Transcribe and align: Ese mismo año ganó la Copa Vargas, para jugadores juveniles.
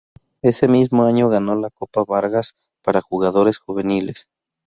Ese 0.41 0.67
mismo 0.67 1.03
año 1.03 1.29
ganó 1.29 1.53
la 1.53 1.69
Copa 1.69 2.03
Vargas, 2.03 2.55
para 2.83 3.01
jugadores 3.03 3.59
juveniles. 3.59 4.27